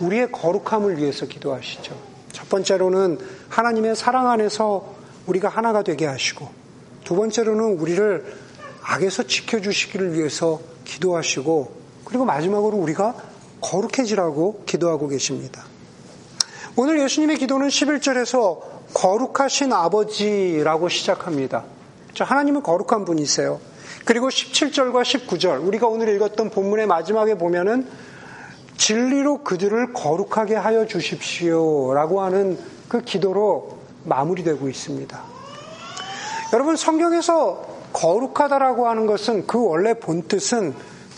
[0.00, 2.13] 우리의 거룩함을 위해서 기도하시죠.
[2.44, 4.94] 첫 번째로는 하나님의 사랑 안에서
[5.26, 6.46] 우리가 하나가 되게 하시고
[7.02, 8.22] 두 번째로는 우리를
[8.82, 11.72] 악에서 지켜주시기를 위해서 기도하시고
[12.04, 13.14] 그리고 마지막으로 우리가
[13.62, 15.64] 거룩해지라고 기도하고 계십니다.
[16.76, 18.60] 오늘 예수님의 기도는 11절에서
[18.92, 21.64] 거룩하신 아버지라고 시작합니다.
[22.18, 23.58] 하나님은 거룩한 분이세요.
[24.04, 27.88] 그리고 17절과 19절, 우리가 오늘 읽었던 본문의 마지막에 보면은
[28.76, 31.94] 진리로 그들을 거룩하게 하여 주십시오.
[31.94, 32.58] 라고 하는
[32.88, 35.20] 그 기도로 마무리되고 있습니다.
[36.52, 40.74] 여러분, 성경에서 거룩하다라고 하는 것은 그 원래 본 뜻은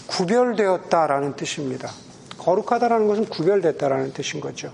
[0.06, 1.90] 구별되었다라는 뜻입니다.
[2.38, 4.70] 거룩하다라는 것은 구별됐다라는 뜻인 거죠.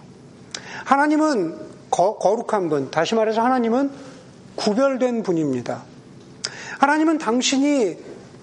[0.84, 1.56] 하나님은
[1.90, 3.90] 거, 거룩한 분, 다시 말해서 하나님은
[4.56, 5.82] 구별된 분입니다.
[6.80, 7.96] 하나님은 당신이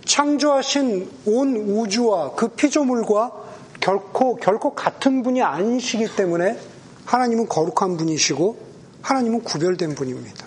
[0.05, 3.38] 창조하신 온 우주와 그 피조물과
[3.79, 6.59] 결코, 결코 같은 분이 아니시기 때문에
[7.05, 8.57] 하나님은 거룩한 분이시고
[9.01, 10.45] 하나님은 구별된 분입니다.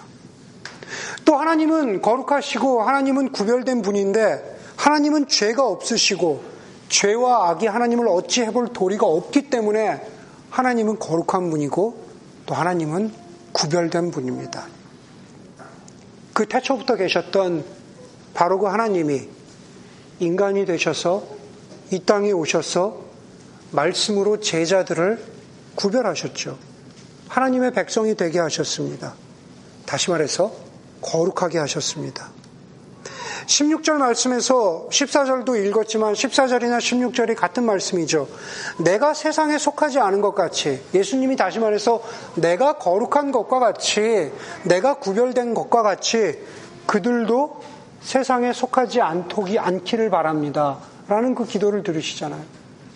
[1.25, 6.43] 또 하나님은 거룩하시고 하나님은 구별된 분인데 하나님은 죄가 없으시고
[6.89, 10.07] 죄와 악이 하나님을 어찌 해볼 도리가 없기 때문에
[10.51, 11.97] 하나님은 거룩한 분이고
[12.47, 13.13] 또 하나님은
[13.53, 14.67] 구별된 분입니다.
[16.33, 17.65] 그 태초부터 계셨던
[18.35, 19.29] 바로 그 하나님이
[20.21, 21.23] 인간이 되셔서
[21.91, 23.02] 이 땅에 오셔서
[23.73, 25.23] 말씀으로 제자들을
[25.75, 26.59] 구별하셨죠.
[27.29, 29.15] 하나님의 백성이 되게 하셨습니다.
[29.87, 30.53] 다시 말해서
[31.01, 32.31] 거룩하게 하셨습니다.
[33.47, 38.29] 16절 말씀에서 14절도 읽었지만 14절이나 16절이 같은 말씀이죠.
[38.79, 42.03] 내가 세상에 속하지 않은 것 같이 예수님이 다시 말해서
[42.37, 44.31] 내가 거룩한 것과 같이
[44.65, 46.39] 내가 구별된 것과 같이
[46.87, 47.63] 그들도
[48.01, 50.79] 세상에 속하지 않도기 않기를 바랍니다.
[51.09, 52.43] 라는 그 기도를 들으시잖아요.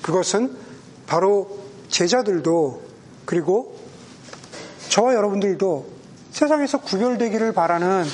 [0.02, 0.65] 그것은
[1.06, 1.48] 바로
[1.88, 2.82] 제자들도
[3.24, 3.76] 그리고
[4.88, 5.86] 저와 여러분들도
[6.32, 8.04] 세상에서 구별되기를 바라는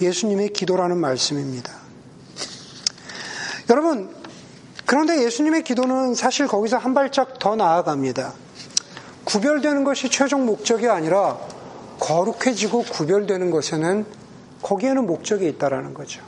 [0.00, 1.72] 예수님의 기도라는 말씀입니다.
[3.70, 4.14] 여러분,
[4.84, 8.32] 그런데 예수님의 기도는 사실 거기서 한 발짝 더 나아갑니다.
[9.24, 11.38] 구별되는 것이 최종 목적이 아니라
[11.98, 14.06] 거룩해지고 구별되는 것에는
[14.62, 16.22] 거기에는 목적이 있다라는 거죠.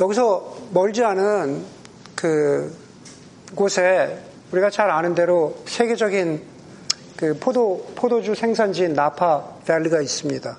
[0.00, 1.64] 여기서 멀지 않은
[2.14, 2.87] 그
[3.54, 4.18] 곳에
[4.52, 6.42] 우리가 잘 아는 대로 세계적인
[7.16, 10.56] 그 포도 포도주 생산지인 나파 밸리가 있습니다.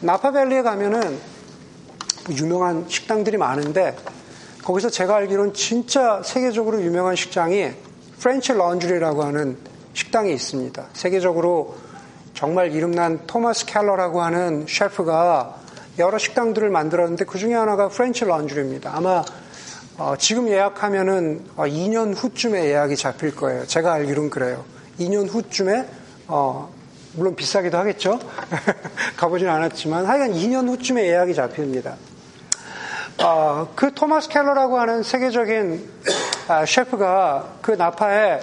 [0.00, 1.18] 나파밸리에 가면은
[2.30, 3.96] 유명한 식당들이 많은데
[4.62, 7.70] 거기서 제가 알기로는 진짜 세계적으로 유명한 식당이
[8.20, 9.56] French Laundry라고 하는
[9.94, 10.86] 식당이 있습니다.
[10.92, 11.76] 세계적으로
[12.34, 15.56] 정말 이름난 토마스 켈러라고 하는 셰프가
[15.98, 18.94] 여러 식당들을 만들었는데 그 중에 하나가 French Laundry입니다.
[18.94, 19.24] 아마
[19.98, 23.66] 어, 지금 예약하면은 2년 어, 후쯤에 예약이 잡힐 거예요.
[23.66, 24.64] 제가 알기로는 그래요.
[25.00, 25.88] 2년 후쯤에
[26.28, 26.72] 어,
[27.14, 28.20] 물론 비싸기도 하겠죠.
[29.18, 31.96] 가보진 않았지만 하여간 2년 후쯤에 예약이 잡힙니다.
[33.24, 35.90] 어, 그 토마스 켈러라고 하는 세계적인
[36.46, 38.38] 아, 셰프가 그 나파에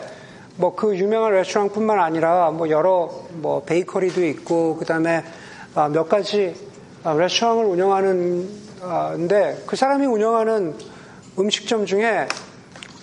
[0.58, 5.24] 뭐 그 유명한 레스토랑뿐만 아니라 뭐 여러 뭐 베이커리도 있고 그 다음에
[5.74, 6.54] 아, 몇 가지
[7.06, 10.95] 아, 레스토랑을 운영하는데 그 사람이 운영하는
[11.38, 12.28] 음식점 중에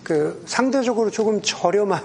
[0.03, 2.03] 그 상대적으로 조금 저렴한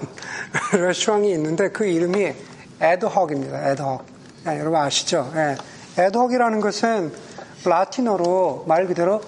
[0.78, 2.32] 레스토랑이 있는데 그 이름이
[2.80, 3.70] 에드헉입니다.
[3.70, 4.04] 에드헉.
[4.44, 5.30] 네, 여러분 아시죠?
[5.34, 5.56] 네.
[5.96, 7.12] 에드헉이라는 것은
[7.64, 9.20] 라틴어로 말 그대로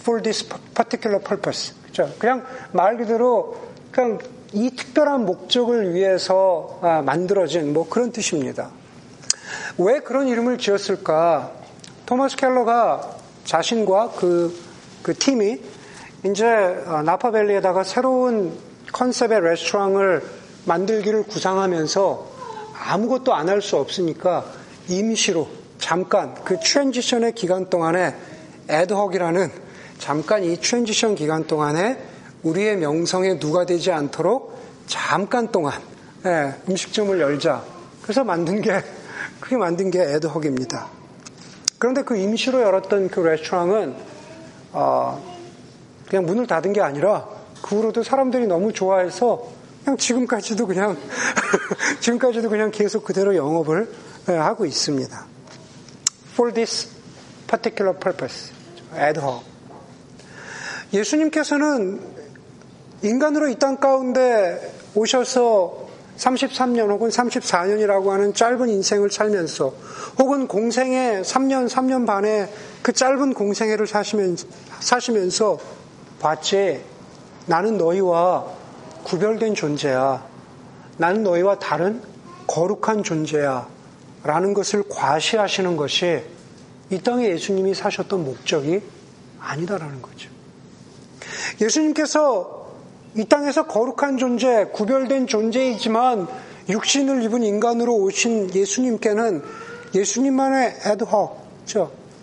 [0.00, 1.74] for this particular purpose.
[1.86, 2.12] 그죠?
[2.18, 3.56] 그냥 말 그대로
[3.90, 4.18] 그냥
[4.52, 8.70] 이 특별한 목적을 위해서 아, 만들어진 뭐 그런 뜻입니다.
[9.78, 11.50] 왜 그런 이름을 지었을까?
[12.06, 14.56] 토마스 켈러가 자신과 그,
[15.02, 15.60] 그 팀이
[16.24, 18.56] 이제 어, 나파밸리에다가 새로운
[18.92, 20.22] 컨셉의 레스토랑을
[20.64, 22.32] 만들기를 구상하면서
[22.86, 24.44] 아무것도 안 할 수 없으니까
[24.88, 28.14] 임시로 잠깐 그 transition의 기간 동안에
[28.68, 29.50] Ad Hoc이라는
[29.98, 31.98] 잠깐 이 transition 기간 동안에
[32.42, 35.80] 우리의 명성에 누가 되지 않도록 잠깐 동안
[36.24, 37.62] 예, 음식점을 열자.
[38.02, 38.82] 그래서 만든 게
[39.40, 40.86] 그게 만든 게 Ad Hoc입니다.
[41.78, 43.94] 그런데 그 임시로 열었던 그 레스토랑은
[44.72, 45.33] 어,
[46.14, 47.26] 그냥 문을 닫은 게 아니라
[47.60, 49.48] 그 후로도 사람들이 너무 좋아해서
[49.82, 50.96] 그냥 지금까지도 그냥
[51.98, 53.92] 지금까지도 그냥 계속 그대로 영업을
[54.28, 55.26] 예, 하고 있습니다.
[56.34, 56.88] For this
[57.48, 58.52] particular purpose,
[58.96, 59.44] ad hoc.
[60.92, 62.00] 예수님께서는
[63.02, 69.74] 인간으로 이 땅 가운데 오셔서 33년 혹은 34년이라고 하는 짧은 인생을 살면서
[70.20, 72.48] 혹은 공생의 3년, 3년 반의
[72.82, 75.58] 그 짧은 공생애를 사시면서
[76.24, 76.82] 봤지
[77.44, 78.46] 나는 너희와
[79.04, 80.26] 구별된 존재야.
[80.96, 82.00] 나는 너희와 다른
[82.46, 83.68] 거룩한 존재야.
[84.22, 86.22] 라는 것을 과시하시는 것이
[86.88, 88.80] 이 땅에 예수님이 사셨던 목적이
[89.38, 90.30] 아니다라는 거죠.
[91.60, 92.72] 예수님께서
[93.16, 96.26] 이 땅에서 거룩한 존재, 구별된 존재이지만
[96.70, 99.42] 육신을 입은 인간으로 오신 예수님께는
[99.94, 101.36] 예수님만의 에드헉,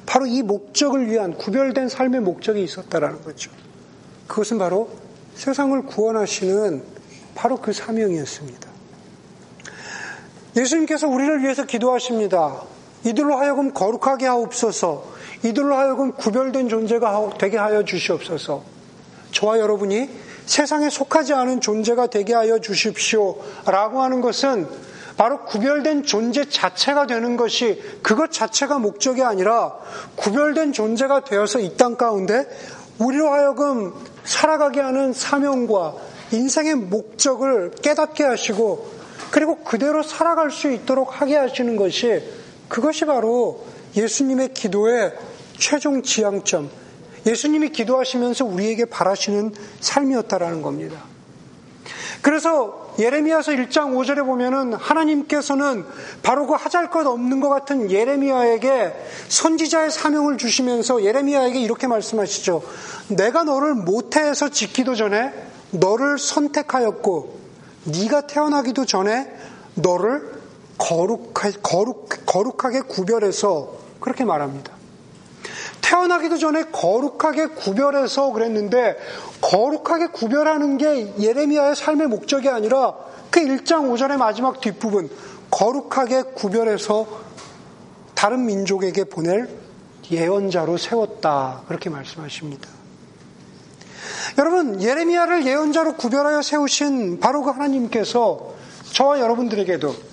[0.07, 3.51] 바로 이 목적을 위한 구별된 삶의 목적이 있었다라는 거죠.
[4.31, 4.87] 그것은 바로
[5.35, 6.83] 세상을 구원하시는
[7.35, 8.69] 바로 그 사명이었습니다.
[10.55, 12.61] 예수님께서 우리를 위해서 기도하십니다.
[13.03, 15.05] 이들로 하여금 거룩하게 하옵소서.
[15.43, 18.63] 이들로 하여금 구별된 존재가 되게 하여 주시옵소서.
[19.31, 20.09] 저와 여러분이
[20.45, 23.37] 세상에 속하지 않은 존재가 되게 하여 주십시오.
[23.65, 24.65] 라고 하는 것은
[25.17, 29.73] 바로 구별된 존재 자체가 되는 것이 그것 자체가 목적이 아니라
[30.15, 32.47] 구별된 존재가 되어서 이 땅 가운데
[33.01, 35.95] 우리로 하여금 살아가게 하는 사명과
[36.31, 38.91] 인생의 목적을 깨닫게 하시고
[39.31, 42.21] 그리고 그대로 살아갈 수 있도록 하게 하시는 것이
[42.67, 45.13] 그것이 바로 예수님의 기도의
[45.57, 46.69] 최종 지향점,
[47.25, 51.03] 예수님이 기도하시면서 우리에게 바라시는 삶이었다라는 겁니다.
[52.21, 55.85] 그래서 예레미야서 1장 5절에 보면은 하나님께서는
[56.21, 58.93] 바로 그 하잘 것 없는 것 같은 예레미야에게
[59.29, 62.63] 선지자의 사명을 주시면서 예레미야에게 이렇게 말씀하시죠.
[63.09, 65.33] 내가 너를 모태에서 짓기도 전에
[65.71, 67.39] 너를 선택하였고
[67.85, 69.31] 네가 태어나기도 전에
[69.75, 70.41] 너를
[70.77, 74.80] 거룩하, 거룩, 거룩하게 구별해서 그렇게 말합니다.
[75.91, 78.97] 태어나기도 전에 거룩하게 구별해서 그랬는데
[79.41, 82.95] 거룩하게 구별하는 게 예레미야의 삶의 목적이 아니라
[83.29, 85.09] 그 1장 5절의 마지막 뒷부분
[85.49, 87.05] 거룩하게 구별해서
[88.15, 89.49] 다른 민족에게 보낼
[90.09, 92.69] 예언자로 세웠다 그렇게 말씀하십니다.
[94.37, 98.53] 여러분 예레미야를 예언자로 구별하여 세우신 바로 그 하나님께서
[98.93, 100.10] 저와 여러분들에게도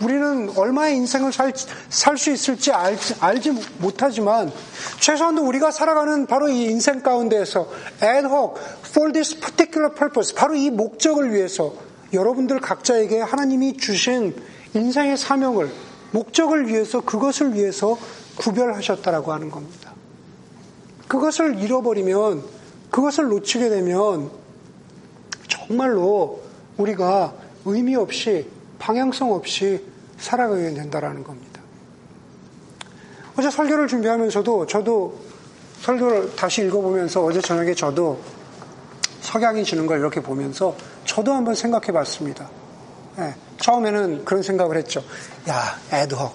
[0.00, 4.50] 우리는 얼마의 인생을 살 수 있을지 알지, 알지 못하지만
[4.98, 7.68] 최소한도 우리가 살아가는 바로 이 인생 가운데에서
[8.02, 11.74] ad hoc for this particular purpose 바로 이 목적을 위해서
[12.12, 14.34] 여러분들 각자에게 하나님이 주신
[14.74, 15.70] 인생의 사명을
[16.12, 17.96] 목적을 위해서 그것을 위해서
[18.38, 19.92] 구별하셨다라고 하는 겁니다.
[21.08, 22.42] 그것을 잃어버리면
[22.90, 24.30] 그것을 놓치게 되면
[25.48, 26.40] 정말로
[26.76, 27.34] 우리가
[27.64, 29.89] 의미 없이 방향성 없이
[30.20, 31.60] 살아가게 된다라는 겁니다.
[33.36, 35.18] 어제 설교를 준비하면서도 저도
[35.80, 38.20] 설교를 다시 읽어보면서 어제 저녁에 저도
[39.22, 42.50] 석양이 지는 걸 이렇게 보면서 저도 한번 생각해 봤습니다.
[43.16, 45.02] 네, 처음에는 그런 생각을 했죠.
[45.48, 46.32] 야, 에드헉.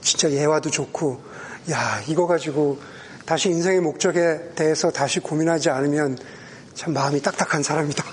[0.00, 1.20] 진짜 예화도 좋고,
[1.70, 2.78] 야, 이거 가지고
[3.26, 6.18] 다시 인생의 목적에 대해서 다시 고민하지 않으면
[6.74, 8.04] 참 마음이 딱딱한 사람이다.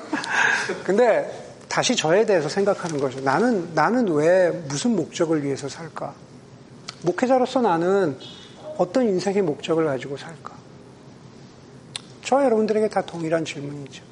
[0.84, 1.39] 근데
[1.70, 3.20] 다시 저에 대해서 생각하는 거죠.
[3.20, 6.12] 나는, 나는 왜 무슨 목적을 위해서 살까?
[7.02, 8.18] 목회자로서 나는
[8.76, 10.52] 어떤 인생의 목적을 가지고 살까?
[12.24, 14.02] 저와 여러분들에게 다 동일한 질문이죠.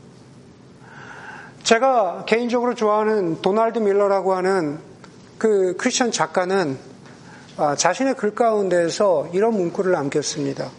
[1.64, 4.78] 제가 개인적으로 좋아하는 도널드 밀러라고 하는
[5.36, 6.78] 그 크리스천 작가는
[7.56, 10.70] 아, 자신의 글 가운데에서 이런 문구를 남겼습니다.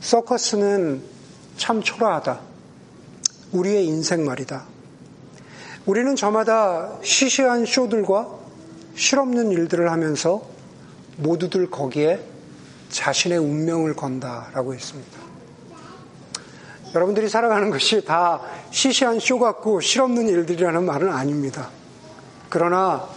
[0.00, 1.02] 서커스는
[1.56, 2.38] 참 초라하다.
[3.52, 4.75] 우리의 인생 말이다.
[5.86, 8.28] 우리는 저마다 시시한 쇼들과
[8.96, 10.42] 실없는 일들을 하면서
[11.16, 12.18] 모두들 거기에
[12.88, 15.16] 자신의 운명을 건다라고 했습니다.
[16.92, 18.40] 여러분들이 살아가는 것이 다
[18.72, 21.70] 시시한 쇼 같고 실없는 일들이라는 말은 아닙니다.
[22.48, 23.08] 그러나,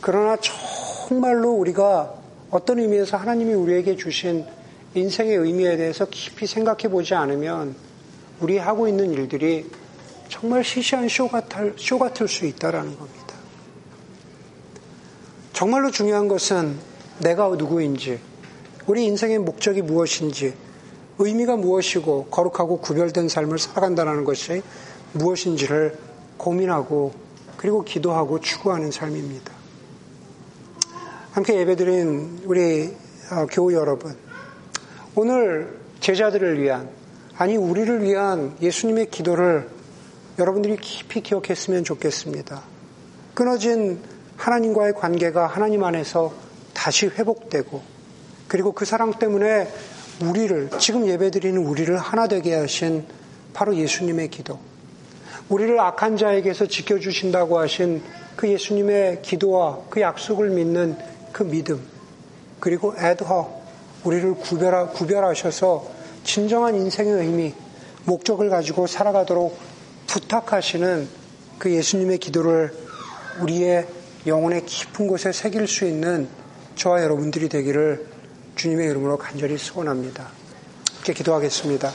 [0.00, 2.14] 그러나 정말로 우리가
[2.50, 4.46] 어떤 의미에서 하나님이 우리에게 주신
[4.94, 7.74] 인생의 의미에 대해서 깊이 생각해 보지 않으면
[8.40, 9.68] 우리 하고 있는 일들이
[10.28, 13.34] 정말 시시한 쇼 같을, 쇼 같을 수 있다라는 겁니다.
[15.52, 16.78] 정말로 중요한 것은
[17.20, 18.20] 내가 누구인지,
[18.86, 20.54] 우리 인생의 목적이 무엇인지,
[21.18, 24.62] 의미가 무엇이고 거룩하고 구별된 삶을 살아간다는 것이
[25.12, 25.98] 무엇인지를
[26.36, 27.14] 고민하고
[27.56, 29.52] 그리고 기도하고 추구하는 삶입니다.
[31.32, 32.94] 함께 예배드린 우리
[33.30, 34.14] 어, 교우 여러분,
[35.14, 36.88] 오늘 제자들을 위한,
[37.36, 39.68] 아니, 우리를 위한 예수님의 기도를
[40.38, 42.62] 여러분들이 깊이 기억했으면 좋겠습니다.
[43.32, 44.00] 끊어진
[44.36, 46.32] 하나님과의 관계가 하나님 안에서
[46.74, 47.80] 다시 회복되고,
[48.46, 49.68] 그리고 그 사랑 때문에
[50.22, 53.06] 우리를, 지금 예배드리는 우리를 하나 되게 하신
[53.54, 54.58] 바로 예수님의 기도.
[55.48, 58.02] 우리를 악한 자에게서 지켜 주신다고 하신
[58.36, 60.98] 그 예수님의 기도와 그 약속을 믿는
[61.32, 61.80] 그 믿음.
[62.60, 63.62] 그리고 애드허,
[64.04, 65.88] 우리를 구별하, 구별하셔서
[66.24, 67.54] 진정한 인생의 의미,
[68.04, 69.75] 목적을 가지고 살아가도록
[70.06, 71.08] 부탁하시는
[71.58, 72.72] 그 예수님의 기도를
[73.38, 73.86] 우리의
[74.26, 76.28] 영혼의 깊은 곳에 새길 수 있는
[76.74, 78.06] 저와 여러분들이 되기를
[78.56, 80.28] 주님의 이름으로 간절히 소원합니다.
[80.96, 81.92] 이렇게 기도하겠습니다.